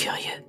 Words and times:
curieux. 0.00 0.44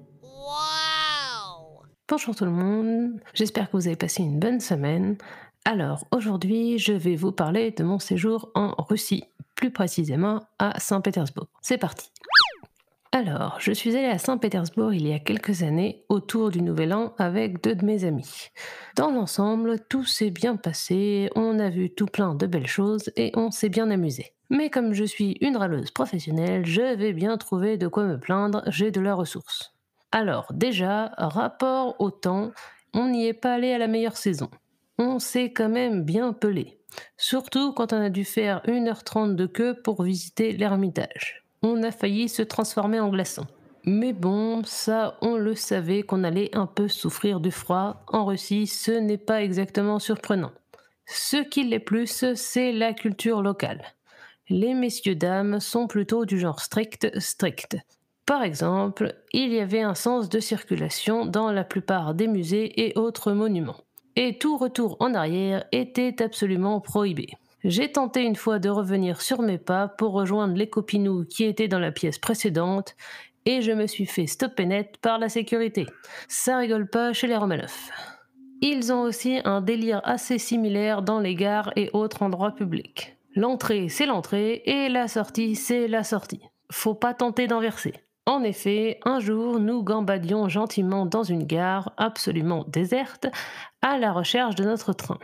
Bonjour 2.08 2.36
tout 2.36 2.46
le 2.46 2.52
monde, 2.52 3.20
j'espère 3.34 3.70
que 3.70 3.76
vous 3.76 3.88
avez 3.88 3.98
passé 3.98 4.24
une 4.24 4.40
bonne 4.40 4.62
semaine. 4.62 5.18
Alors 5.66 6.06
aujourd'hui, 6.12 6.78
je 6.78 6.94
vais 6.94 7.16
vous 7.16 7.34
parler 7.34 7.72
de 7.72 7.84
mon 7.84 8.00
séjour 8.00 8.50
en 8.56 8.74
Russie, 8.78 9.26
plus 9.56 9.72
précisément 9.72 10.40
à 10.58 10.80
Saint-Pétersbourg. 10.80 11.48
C'est 11.62 11.78
parti. 11.78 12.12
Alors, 13.14 13.58
je 13.60 13.74
suis 13.74 13.98
allée 13.98 14.08
à 14.08 14.18
Saint-Pétersbourg 14.18 14.94
il 14.94 15.06
y 15.06 15.12
a 15.12 15.20
quelques 15.20 15.64
années 15.64 16.06
autour 16.08 16.50
du 16.50 16.62
Nouvel 16.62 16.94
An 16.94 17.14
avec 17.18 17.62
deux 17.62 17.76
de 17.76 17.84
mes 17.84 18.06
amis. 18.06 18.48
Dans 18.96 19.12
l'ensemble, 19.12 19.82
tout 19.90 20.06
s'est 20.06 20.30
bien 20.30 20.56
passé, 20.56 21.30
on 21.36 21.60
a 21.60 21.70
vu 21.70 21.94
tout 21.94 22.06
plein 22.06 22.36
de 22.36 22.48
belles 22.48 22.68
choses 22.68 23.12
et 23.18 23.34
on 23.36 23.52
s'est 23.52 23.68
bien 23.68 23.92
amusé. 23.92 24.32
Mais 24.50 24.70
comme 24.70 24.94
je 24.94 25.04
suis 25.04 25.38
une 25.42 25.58
râleuse 25.58 25.92
professionnelle, 25.92 26.66
je 26.66 26.96
vais 26.96 27.12
bien 27.12 27.38
trouver 27.38 27.78
de 27.78 27.90
quoi 27.90 28.06
me 28.06 28.18
plaindre, 28.18 28.64
j'ai 28.68 28.92
de 28.92 29.02
la 29.02 29.14
ressource. 29.14 29.76
Alors 30.14 30.48
déjà, 30.54 31.12
rapport 31.18 31.98
au 32.00 32.12
temps, 32.12 32.52
on 32.94 33.10
n'y 33.10 33.28
est 33.28 33.34
pas 33.34 33.56
allé 33.56 33.74
à 33.74 33.78
la 33.78 33.88
meilleure 33.88 34.16
saison. 34.16 34.50
On 34.98 35.20
s'est 35.20 35.52
quand 35.52 35.70
même 35.70 36.04
bien 36.06 36.32
pelé. 36.32 36.80
Surtout 37.18 37.74
quand 37.74 37.92
on 37.92 38.02
a 38.02 38.10
dû 38.10 38.24
faire 38.24 38.62
1h30 38.68 39.36
de 39.36 39.48
queue 39.48 39.82
pour 39.82 40.02
visiter 40.02 40.54
l'Ermitage. 40.54 41.42
On 41.64 41.84
a 41.84 41.92
failli 41.92 42.30
se 42.30 42.42
transformer 42.42 43.00
en 43.00 43.10
glaçon. 43.10 43.46
Mais 43.86 44.14
bon, 44.14 44.64
ça, 44.64 45.18
on 45.22 45.36
le 45.36 45.56
savait 45.56 46.04
qu'on 46.04 46.24
allait 46.24 46.56
un 46.56 46.68
peu 46.68 46.88
souffrir 46.88 47.40
du 47.40 47.52
froid. 47.52 48.04
En 48.08 48.26
Russie, 48.26 48.68
ce 48.68 48.92
n'est 48.92 49.18
pas 49.18 49.42
exactement 49.42 50.00
surprenant. 50.00 50.52
Ce 51.06 51.38
qui 51.38 51.64
l'est 51.64 51.80
plus, 51.80 52.34
c'est 52.36 52.72
la 52.72 52.94
culture 52.94 53.42
locale 53.42 53.82
les 54.52 54.74
messieurs-dames 54.74 55.60
sont 55.60 55.88
plutôt 55.88 56.26
du 56.26 56.38
genre 56.38 56.60
strict 56.60 57.08
strict. 57.20 57.78
Par 58.26 58.44
exemple, 58.44 59.16
il 59.34 59.52
y 59.54 59.60
avait 59.60 59.82
un 59.82 59.96
sens 59.96 60.30
de 60.30 60.40
circulation 60.40 61.26
dans 61.26 61.52
la 61.52 61.64
plupart 61.64 62.14
des 62.14 62.28
musées 62.28 62.86
et 62.86 62.98
autres 62.98 63.32
monuments. 63.32 63.80
Et 64.16 64.38
tout 64.38 64.58
retour 64.58 64.98
en 65.00 65.14
arrière 65.14 65.64
était 65.72 66.22
absolument 66.22 66.82
prohibé. 66.82 67.30
J'ai 67.64 67.92
tenté 67.92 68.24
une 68.24 68.36
fois 68.36 68.58
de 68.58 68.70
revenir 68.70 69.22
sur 69.22 69.42
mes 69.42 69.60
pas 69.60 69.88
pour 69.88 70.14
rejoindre 70.14 70.56
les 70.56 70.70
copinous 70.70 71.26
qui 71.26 71.44
étaient 71.44 71.68
dans 71.68 71.80
la 71.80 71.92
pièce 71.92 72.18
précédente 72.18 72.96
et 73.46 73.62
je 73.62 73.72
me 73.72 73.88
suis 73.88 74.06
fait 74.06 74.28
stopper 74.28 74.66
net 74.66 74.98
par 75.02 75.20
la 75.20 75.30
sécurité. 75.30 75.86
Ça 76.28 76.58
rigole 76.58 76.90
pas 76.90 77.14
chez 77.14 77.28
les 77.28 77.38
Romanov. 77.38 77.92
Ils 78.62 78.92
ont 78.94 79.02
aussi 79.02 79.40
un 79.44 79.62
délire 79.62 80.02
assez 80.04 80.38
similaire 80.38 81.02
dans 81.02 81.20
les 81.20 81.36
gares 81.36 81.72
et 81.76 81.90
autres 81.94 82.24
endroits 82.24 82.52
publics. 82.52 83.18
L'entrée, 83.36 83.90
c'est 83.90 84.06
l'entrée, 84.06 84.62
et 84.66 84.90
la 84.90 85.08
sortie, 85.08 85.56
c'est 85.56 85.88
la 85.88 86.04
sortie. 86.04 86.42
Faut 86.72 86.94
pas 86.94 87.14
tenter 87.14 87.48
d'inverser. 87.48 87.94
En 88.26 88.44
effet, 88.44 89.00
un 89.04 89.20
jour, 89.20 89.60
nous 89.60 89.84
gambadions 89.84 90.48
gentiment 90.48 91.06
dans 91.06 91.24
une 91.24 91.46
gare 91.46 91.94
absolument 91.98 92.66
déserte, 92.68 93.28
à 93.82 93.98
la 93.98 94.12
recherche 94.12 94.56
de 94.56 94.64
notre 94.64 94.94
train. 94.94 95.18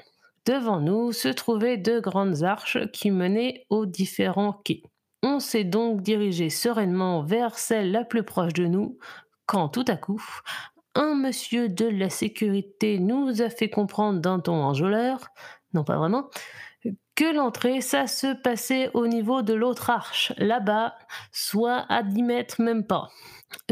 Devant 0.47 0.79
nous 0.79 1.11
se 1.11 1.27
trouvaient 1.27 1.75
deux 1.75 1.99
grandes 1.99 2.43
arches 2.43 2.77
qui 2.93 3.11
menaient 3.11 3.65
aux 3.69 3.85
différents 3.85 4.53
quais. 4.53 4.81
On 5.21 5.41
s'est 5.41 5.65
donc 5.65 6.01
dirigé 6.01 6.49
sereinement 6.49 7.21
vers 7.21 7.59
celle 7.59 7.91
la 7.91 8.05
plus 8.05 8.23
proche 8.23 8.53
de 8.53 8.65
nous, 8.65 8.97
quand 9.45 9.67
tout 9.67 9.83
à 9.89 9.97
coup, 9.97 10.23
un 10.95 11.15
monsieur 11.15 11.67
de 11.67 11.85
la 11.85 12.09
sécurité 12.09 12.97
nous 12.97 13.41
a 13.41 13.49
fait 13.49 13.69
comprendre 13.69 14.21
d'un 14.21 14.39
ton 14.39 14.53
enjôleur, 14.53 15.27
non 15.73 15.83
pas 15.83 15.97
vraiment, 15.97 16.29
que 17.17 17.35
l'entrée, 17.35 17.81
ça 17.81 18.05
se 18.05 18.35
passait 18.35 18.91
au 18.93 19.07
niveau 19.07 19.41
de 19.41 19.55
l'autre 19.55 19.89
arche, 19.89 20.31
là-bas, 20.37 20.93
soit 21.31 21.83
à 21.89 22.03
10 22.03 22.21
mètres 22.21 22.61
même 22.61 22.85
pas. 22.85 23.09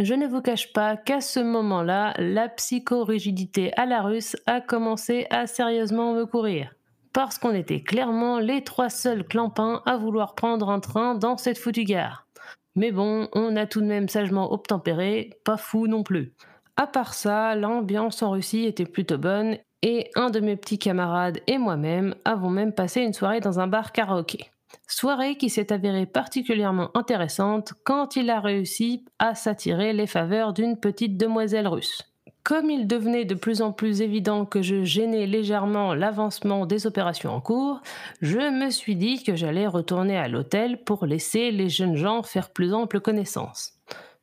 Je 0.02 0.16
ne 0.16 0.26
vous 0.26 0.42
cache 0.42 0.74
pas 0.74 0.98
qu'à 0.98 1.22
ce 1.22 1.40
moment-là, 1.40 2.16
la 2.18 2.50
psychorigidité 2.50 3.72
à 3.78 3.86
la 3.86 4.02
russe 4.02 4.36
a 4.48 4.62
commencé 4.62 5.28
à 5.30 5.46
sérieusement 5.46 6.14
me 6.14 6.26
courir. 6.26 6.74
Parce 7.14 7.38
qu'on 7.38 7.54
était 7.54 7.84
clairement 7.84 8.40
les 8.40 8.64
trois 8.64 8.90
seuls 8.90 9.24
clampins 9.24 9.84
à 9.86 9.96
vouloir 9.96 10.34
prendre 10.34 10.70
un 10.72 10.80
train 10.80 11.14
dans 11.14 11.38
cette 11.38 11.60
foutue 11.60 11.84
gare. 11.84 12.28
Mais 12.76 12.92
bon, 12.92 13.30
on 13.34 13.56
a 13.58 13.68
tout 13.68 13.80
de 13.80 13.86
même 13.86 14.10
sagement 14.10 14.52
obtempéré, 14.52 15.30
pas 15.44 15.58
fou 15.58 15.86
non 15.86 16.02
plus. 16.02 16.34
À 16.78 16.88
part 16.88 17.14
ça, 17.14 17.56
l'ambiance 17.56 18.22
en 18.22 18.32
Russie 18.32 18.66
était 18.66 18.86
plutôt 18.86 19.18
bonne 19.18 19.58
et 19.82 20.10
un 20.16 20.30
de 20.30 20.42
mes 20.42 20.58
petits 20.58 20.80
camarades 20.80 21.40
et 21.48 21.58
moi-même 21.58 22.16
avons 22.26 22.50
même 22.50 22.74
passé 22.74 23.02
une 23.02 23.14
soirée 23.14 23.40
dans 23.40 23.62
un 23.62 23.68
bar 23.68 23.94
karaoké. 23.94 24.50
Soirée 24.88 25.38
qui 25.38 25.50
s'est 25.50 25.72
avérée 25.72 26.06
particulièrement 26.06 26.90
intéressante 26.98 27.74
quand 27.86 28.18
il 28.18 28.30
a 28.30 28.42
réussi 28.42 29.06
à 29.20 29.36
s'attirer 29.36 29.94
les 29.94 30.08
faveurs 30.08 30.52
d'une 30.52 30.78
petite 30.78 31.16
demoiselle 31.16 31.68
russe. 31.68 32.02
Comme 32.44 32.70
il 32.70 32.88
devenait 32.88 33.26
de 33.26 33.36
plus 33.36 33.62
en 33.62 33.72
plus 33.72 34.02
évident 34.02 34.46
que 34.46 34.62
je 34.62 34.84
gênais 34.84 35.26
légèrement 35.26 35.96
l'avancement 35.96 36.66
des 36.66 36.86
opérations 36.86 37.32
en 37.32 37.42
cours, 37.42 37.82
je 38.22 38.38
me 38.38 38.70
suis 38.70 38.96
dit 38.96 39.24
que 39.24 39.36
j'allais 39.36 39.66
retourner 39.66 40.18
à 40.18 40.28
l'hôtel 40.28 40.84
pour 40.84 41.06
laisser 41.06 41.52
les 41.52 41.70
jeunes 41.70 41.96
gens 41.96 42.22
faire 42.22 42.50
plus 42.50 42.74
ample 42.74 43.00
connaissance. 43.00 43.75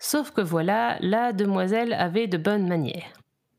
Sauf 0.05 0.33
que 0.33 0.41
voilà, 0.41 0.97
la 1.01 1.33
demoiselle 1.33 1.93
avait 1.93 2.27
de 2.27 2.37
bonnes 2.37 2.67
manières. 2.67 3.13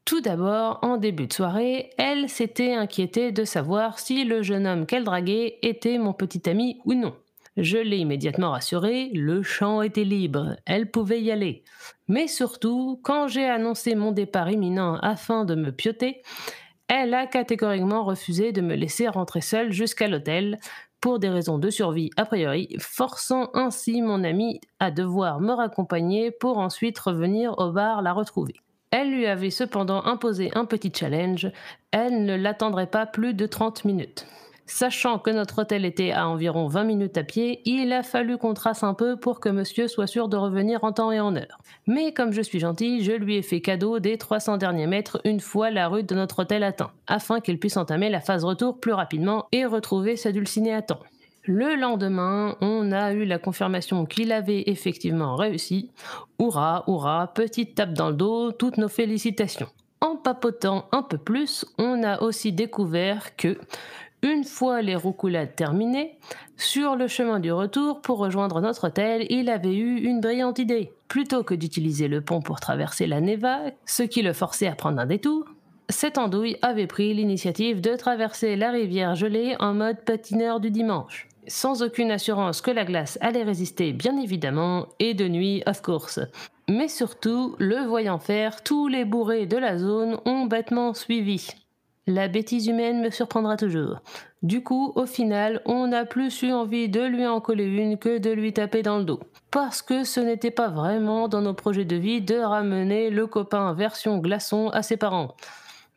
Tout 0.04 0.20
d'abord, 0.20 0.78
en 0.82 0.98
début 0.98 1.28
de 1.28 1.32
soirée, 1.32 1.92
elle 1.98 2.28
s'était 2.28 2.74
inquiétée 2.74 3.32
de 3.32 3.46
savoir 3.46 3.98
si 3.98 4.26
le 4.26 4.44
jeune 4.44 4.68
homme 4.68 4.86
qu'elle 4.86 5.06
draguait 5.06 5.58
était 5.62 5.98
mon 5.98 6.12
petit 6.12 6.50
ami 6.50 6.82
ou 6.84 6.96
non. 6.96 7.16
Je 7.56 7.78
l'ai 7.78 7.96
immédiatement 7.96 8.52
rassurée, 8.52 9.10
le 9.14 9.42
champ 9.42 9.82
était 9.82 10.04
libre, 10.04 10.58
elle 10.66 10.92
pouvait 10.92 11.22
y 11.22 11.32
aller. 11.32 11.64
Mais 12.10 12.28
surtout, 12.28 13.00
quand 13.04 13.30
j'ai 13.30 13.46
annoncé 13.46 13.96
mon 13.96 14.12
départ 14.12 14.52
imminent 14.52 14.98
afin 14.98 15.46
de 15.46 15.56
me 15.56 15.72
pioter, 15.72 16.24
elle 16.90 17.14
a 17.14 17.26
catégoriquement 17.26 18.04
refusé 18.04 18.52
de 18.52 18.60
me 18.60 18.76
laisser 18.76 19.08
rentrer 19.08 19.40
seule 19.40 19.72
jusqu'à 19.72 20.10
l'hôtel, 20.10 20.60
pour 21.04 21.20
des 21.20 21.28
raisons 21.28 21.58
de 21.58 21.70
survie 21.70 22.12
a 22.16 22.24
priori, 22.24 22.78
forçant 22.80 23.50
ainsi 23.56 24.02
mon 24.02 24.24
ami 24.24 24.62
à 24.80 24.90
devoir 24.90 25.42
me 25.42 25.52
raccompagner 25.52 26.32
pour 26.32 26.60
ensuite 26.60 26.98
revenir 26.98 27.56
au 27.58 27.74
bar 27.74 28.02
la 28.02 28.14
retrouver. 28.14 28.54
Elle 28.90 29.12
lui 29.12 29.26
avait 29.26 29.50
cependant 29.50 30.06
imposé 30.06 30.50
un 30.56 30.64
petit 30.64 30.94
challenge, 30.96 31.52
elle 31.92 32.24
ne 32.24 32.38
l'attendrait 32.38 32.88
pas 32.88 33.06
plus 33.06 33.34
de 33.34 33.46
30 33.46 33.84
minutes. 33.84 34.26
Sachant 34.66 35.20
que 35.20 35.30
notre 35.30 35.62
hôtel 35.62 35.84
était 35.84 36.12
à 36.12 36.28
environ 36.28 36.68
20 36.68 36.86
minutes 36.86 37.18
à 37.18 37.24
pied, 37.24 37.62
il 37.66 37.92
a 37.92 38.02
fallu 38.02 38.38
qu'on 38.38 38.54
trace 38.54 38.84
un 38.84 38.94
peu 38.94 39.18
pour 39.18 39.42
que 39.42 39.50
monsieur 39.50 39.90
soit 39.90 40.08
sûr 40.08 40.30
de 40.30 40.38
revenir 40.38 40.84
en 40.86 40.94
temps 40.94 41.12
et 41.12 41.20
en 41.20 41.36
heure. 41.36 41.60
Mais 41.86 42.14
comme 42.14 42.32
je 42.32 42.42
suis 42.42 42.60
gentil, 42.60 43.04
je 43.04 43.12
lui 43.12 43.36
ai 43.36 43.42
fait 43.42 43.60
cadeau 43.60 44.00
des 44.00 44.18
300 44.18 44.58
derniers 44.58 44.88
mètres 44.88 45.20
une 45.26 45.42
fois 45.42 45.70
la 45.70 45.90
rue 45.90 46.04
de 46.04 46.16
notre 46.16 46.44
hôtel 46.44 46.64
atteint, 46.64 46.92
afin 47.08 47.42
qu'il 47.42 47.60
puisse 47.60 47.76
entamer 47.76 48.10
la 48.10 48.22
phase 48.22 48.46
retour 48.46 48.80
plus 48.80 48.94
rapidement 48.94 49.48
et 49.52 49.66
retrouver 49.66 50.16
sa 50.16 50.32
dulcinée 50.32 50.74
à 50.74 50.82
temps. 50.82 51.00
Le 51.46 51.76
lendemain, 51.76 52.56
on 52.62 52.94
a 52.94 53.12
eu 53.12 53.26
la 53.26 53.38
confirmation 53.38 54.06
qu'il 54.06 54.32
avait 54.32 54.64
effectivement 54.68 55.36
réussi. 55.36 55.92
Hurrah, 56.40 56.86
hurrah, 56.88 57.34
petite 57.34 57.76
tape 57.76 57.92
dans 57.92 58.10
le 58.10 58.16
dos, 58.16 58.54
toutes 58.54 58.78
nos 58.78 58.88
félicitations. 58.88 59.68
En 60.00 60.16
papotant 60.16 60.86
un 60.94 61.02
peu 61.02 61.18
plus, 61.18 61.66
on 61.78 62.02
a 62.04 62.22
aussi 62.22 62.54
découvert 62.54 63.36
que, 63.36 63.58
une 64.24 64.44
fois 64.44 64.82
les 64.82 64.96
roucoulades 64.96 65.56
terminées, 65.56 66.18
sur 66.58 66.96
le 66.96 67.08
chemin 67.08 67.40
du 67.40 67.52
retour 67.52 68.02
pour 68.02 68.18
rejoindre 68.18 68.62
notre 68.62 68.88
hôtel, 68.88 69.28
il 69.30 69.50
avait 69.50 69.76
eu 69.76 69.98
une 69.98 70.22
brillante 70.22 70.58
idée. 70.58 70.92
Plutôt 71.08 71.44
que 71.44 71.54
d'utiliser 71.54 72.08
le 72.08 72.22
pont 72.22 72.42
pour 72.42 72.60
traverser 72.60 73.06
la 73.06 73.22
Neva, 73.22 73.60
ce 73.86 74.02
qui 74.02 74.22
le 74.24 74.34
forçait 74.34 74.68
à 74.68 74.76
prendre 74.76 75.00
un 75.00 75.06
détour, 75.06 75.46
cette 75.90 76.18
andouille 76.18 76.58
avait 76.62 76.88
pris 76.88 77.14
l'initiative 77.14 77.82
de 77.82 77.96
traverser 77.96 78.56
la 78.56 78.72
rivière 78.72 79.14
gelée 79.14 79.56
en 79.60 79.74
mode 79.74 80.04
patineur 80.06 80.60
du 80.60 80.72
dimanche 80.72 81.28
sans 81.48 81.84
aucune 81.84 82.12
assurance 82.12 82.62
que 82.62 82.72
la 82.72 82.86
glace 82.86 83.18
allait 83.22 83.44
résister, 83.44 83.94
bien 83.94 84.18
évidemment, 84.18 84.88
et 85.00 85.14
de 85.14 85.28
nuit, 85.28 85.64
of 85.66 85.82
course. 85.82 86.20
Mais 86.70 86.88
surtout, 86.88 87.56
le 87.60 87.86
voyant 87.86 88.20
faire, 88.20 88.64
tous 88.64 88.88
les 88.88 89.06
bourrés 89.06 89.46
de 89.46 89.58
la 89.58 89.78
zone 89.78 90.18
ont 90.26 90.46
bêtement 90.46 90.94
suivi. 90.94 91.50
La 92.06 92.28
bêtise 92.28 92.68
humaine 92.68 93.02
me 93.02 93.10
surprendra 93.10 93.56
toujours. 93.56 94.02
Du 94.42 94.62
coup, 94.62 94.92
au 94.96 95.06
final, 95.06 95.62
on 95.66 95.88
n'a 95.88 96.04
plus 96.04 96.42
eu 96.42 96.52
envie 96.52 96.90
de 96.90 97.02
lui 97.02 97.26
en 97.26 97.40
coller 97.40 97.64
une 97.64 97.98
que 97.98 98.18
de 98.18 98.30
lui 98.30 98.52
taper 98.52 98.84
dans 98.84 98.98
le 98.98 99.06
dos. 99.06 99.22
Parce 99.52 99.82
que 99.82 100.04
ce 100.04 100.20
n'était 100.20 100.52
pas 100.52 100.68
vraiment 100.68 101.30
dans 101.30 101.42
nos 101.42 101.54
projets 101.54 101.86
de 101.86 101.96
vie 101.96 102.22
de 102.22 102.36
ramener 102.36 103.10
le 103.10 103.26
copain 103.26 103.72
version 103.72 104.18
glaçon 104.18 104.68
à 104.70 104.84
ses 104.84 104.98
parents. 104.98 105.36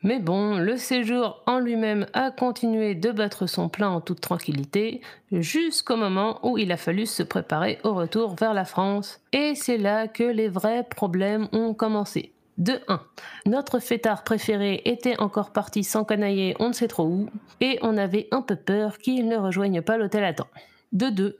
Mais 0.01 0.19
bon, 0.19 0.57
le 0.57 0.77
séjour 0.77 1.41
en 1.45 1.59
lui-même 1.59 2.05
a 2.13 2.31
continué 2.31 2.95
de 2.95 3.11
battre 3.11 3.45
son 3.45 3.67
plein 3.67 3.89
en 3.89 3.99
toute 3.99 4.21
tranquillité, 4.21 5.01
jusqu'au 5.33 5.97
moment 5.97 6.39
où 6.47 6.57
il 6.57 6.71
a 6.71 6.77
fallu 6.77 7.05
se 7.05 7.23
préparer 7.23 7.79
au 7.83 7.93
retour 7.93 8.35
vers 8.35 8.53
la 8.53 8.63
France. 8.63 9.19
Et 9.33 9.55
c'est 9.55 9.77
là 9.77 10.07
que 10.07 10.23
les 10.23 10.47
vrais 10.47 10.83
problèmes 10.83 11.49
ont 11.51 11.73
commencé. 11.73 12.31
De 12.57 12.79
1. 12.87 13.01
Notre 13.45 13.79
fêtard 13.79 14.23
préféré 14.23 14.81
était 14.85 15.19
encore 15.19 15.51
parti 15.51 15.83
sans 15.83 16.03
canailler 16.03 16.55
on 16.59 16.69
ne 16.69 16.73
sait 16.73 16.87
trop 16.87 17.05
où, 17.05 17.29
et 17.61 17.77
on 17.83 17.97
avait 17.97 18.27
un 18.31 18.41
peu 18.41 18.55
peur 18.55 18.97
qu'il 18.97 19.27
ne 19.27 19.37
rejoigne 19.37 19.81
pas 19.81 19.97
l'hôtel 19.97 20.23
à 20.23 20.33
temps. 20.33 20.47
De 20.91 21.09
2. 21.09 21.37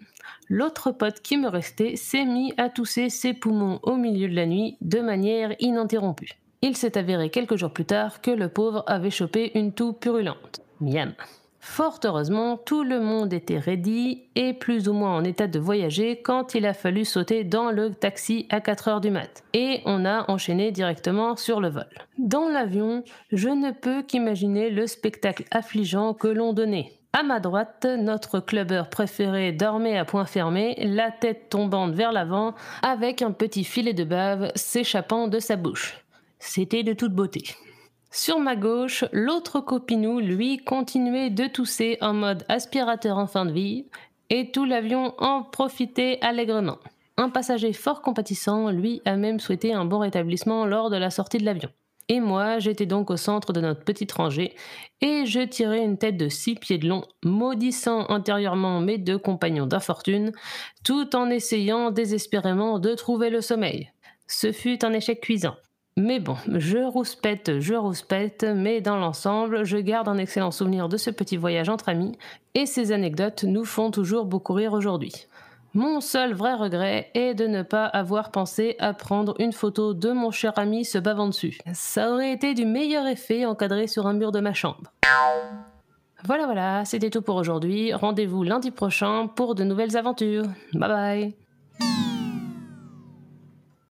l'autre 0.49 0.91
pote 0.91 1.21
qui 1.21 1.37
me 1.37 1.47
restait 1.47 1.95
s'est 1.95 2.25
mis 2.25 2.53
à 2.57 2.69
tousser 2.69 3.09
ses 3.09 3.33
poumons 3.33 3.79
au 3.81 3.95
milieu 3.95 4.27
de 4.27 4.35
la 4.35 4.45
nuit 4.45 4.77
de 4.81 4.99
manière 4.99 5.55
ininterrompue. 5.59 6.37
Il 6.61 6.77
s'est 6.77 6.97
avéré 6.97 7.29
quelques 7.29 7.55
jours 7.55 7.71
plus 7.71 7.85
tard 7.85 8.21
que 8.21 8.31
le 8.31 8.49
pauvre 8.49 8.83
avait 8.87 9.09
chopé 9.09 9.57
une 9.57 9.73
toux 9.73 9.93
purulente. 9.93 10.61
Miam. 10.81 11.13
Fort 11.59 11.99
heureusement, 12.03 12.57
tout 12.57 12.83
le 12.83 12.99
monde 12.99 13.33
était 13.33 13.59
ready 13.59 14.23
et 14.35 14.53
plus 14.53 14.87
ou 14.87 14.93
moins 14.93 15.15
en 15.15 15.23
état 15.23 15.47
de 15.47 15.59
voyager 15.59 16.21
quand 16.21 16.55
il 16.55 16.65
a 16.65 16.73
fallu 16.73 17.05
sauter 17.05 17.43
dans 17.43 17.71
le 17.71 17.93
taxi 17.93 18.47
à 18.49 18.61
4 18.61 18.87
heures 18.87 19.01
du 19.01 19.11
mat. 19.11 19.43
Et 19.53 19.81
on 19.85 20.05
a 20.05 20.29
enchaîné 20.31 20.71
directement 20.71 21.35
sur 21.35 21.59
le 21.59 21.69
vol. 21.69 21.87
Dans 22.17 22.47
l'avion, 22.47 23.03
je 23.31 23.49
ne 23.49 23.71
peux 23.71 24.03
qu'imaginer 24.03 24.69
le 24.69 24.87
spectacle 24.87 25.45
affligeant 25.51 26.13
que 26.13 26.27
l'on 26.27 26.53
donnait. 26.53 26.93
À 27.13 27.23
ma 27.23 27.39
droite, 27.39 27.87
notre 27.97 28.39
clubbeur 28.39 28.89
préféré 28.89 29.51
dormait 29.51 29.97
à 29.97 30.05
point 30.05 30.25
fermé, 30.25 30.75
la 30.79 31.09
tête 31.09 31.49
tombante 31.49 31.93
vers 31.93 32.11
l'avant, 32.11 32.53
avec 32.83 33.21
un 33.21 33.31
petit 33.31 33.63
filet 33.63 33.93
de 33.93 34.03
bave 34.03 34.51
s'échappant 34.55 35.27
de 35.27 35.39
sa 35.39 35.55
bouche. 35.55 35.97
C'était 36.37 36.83
de 36.83 36.93
toute 36.93 37.13
beauté. 37.13 37.43
Sur 38.09 38.39
ma 38.39 38.55
gauche, 38.55 39.03
l'autre 39.11 39.59
copinou, 39.59 40.19
lui, 40.19 40.57
continuait 40.57 41.29
de 41.29 41.45
tousser 41.47 41.97
en 42.01 42.13
mode 42.13 42.45
aspirateur 42.47 43.17
en 43.17 43.27
fin 43.27 43.45
de 43.45 43.51
vie, 43.51 43.85
et 44.29 44.51
tout 44.51 44.65
l'avion 44.65 45.13
en 45.17 45.43
profitait 45.43 46.17
allègrement. 46.21 46.77
Un 47.17 47.29
passager 47.29 47.73
fort 47.73 48.01
compatissant, 48.01 48.69
lui, 48.69 49.01
a 49.05 49.17
même 49.17 49.39
souhaité 49.39 49.73
un 49.73 49.85
bon 49.85 49.99
rétablissement 49.99 50.65
lors 50.65 50.89
de 50.89 50.97
la 50.97 51.09
sortie 51.09 51.37
de 51.37 51.45
l'avion. 51.45 51.69
Et 52.09 52.21
moi, 52.21 52.59
j'étais 52.59 52.85
donc 52.85 53.11
au 53.11 53.17
centre 53.17 53.51
de 53.51 53.59
notre 53.59 53.83
petite 53.83 54.13
rangée, 54.13 54.55
et 55.01 55.25
je 55.25 55.41
tirais 55.41 55.83
une 55.83 55.97
tête 55.97 56.15
de 56.15 56.29
six 56.29 56.55
pieds 56.55 56.77
de 56.77 56.87
long, 56.87 57.03
maudissant 57.25 58.09
intérieurement 58.09 58.79
mes 58.79 58.97
deux 58.97 59.17
compagnons 59.17 59.65
d'infortune, 59.65 60.31
tout 60.85 61.13
en 61.15 61.29
essayant 61.29 61.91
désespérément 61.91 62.79
de 62.79 62.93
trouver 62.93 63.29
le 63.29 63.41
sommeil. 63.41 63.91
Ce 64.25 64.53
fut 64.53 64.85
un 64.85 64.93
échec 64.93 65.19
cuisant. 65.19 65.55
Mais 65.97 66.19
bon, 66.19 66.37
je 66.47 66.77
rouspète, 66.77 67.59
je 67.59 67.73
rouspète, 67.73 68.45
mais 68.55 68.81
dans 68.81 68.97
l'ensemble, 68.97 69.63
je 69.63 69.77
garde 69.77 70.07
un 70.07 70.19
excellent 70.19 70.51
souvenir 70.51 70.89
de 70.89 70.95
ce 70.95 71.09
petit 71.09 71.37
voyage 71.37 71.69
entre 71.69 71.89
amis, 71.89 72.15
et 72.53 72.67
ces 72.67 72.91
anecdotes 72.91 73.43
nous 73.43 73.65
font 73.65 73.89
toujours 73.89 74.25
beaucoup 74.25 74.53
rire 74.53 74.73
aujourd'hui. 74.73 75.25
Mon 75.73 75.99
seul 75.99 76.33
vrai 76.33 76.53
regret 76.53 77.09
est 77.15 77.33
de 77.33 77.47
ne 77.47 77.63
pas 77.63 77.85
avoir 77.87 78.29
pensé 78.29 78.75
à 78.77 78.93
prendre 78.93 79.33
une 79.39 79.53
photo 79.53 79.95
de 79.95 80.11
mon 80.11 80.29
cher 80.29 80.53
ami 80.57 80.85
se 80.85 80.99
bavant 80.99 81.29
dessus. 81.29 81.57
Ça 81.73 82.11
aurait 82.11 82.31
été 82.31 82.53
du 82.53 82.67
meilleur 82.67 83.07
effet 83.07 83.45
encadré 83.45 83.87
sur 83.87 84.05
un 84.05 84.13
mur 84.13 84.31
de 84.31 84.39
ma 84.39 84.53
chambre. 84.53 84.91
Voilà, 86.25 86.45
voilà, 86.45 86.85
c'était 86.85 87.09
tout 87.09 87.23
pour 87.23 87.37
aujourd'hui. 87.37 87.91
Rendez-vous 87.91 88.43
lundi 88.43 88.69
prochain 88.69 89.27
pour 89.27 89.55
de 89.55 89.63
nouvelles 89.63 89.97
aventures. 89.97 90.45
Bye 90.73 90.89
bye 90.89 91.46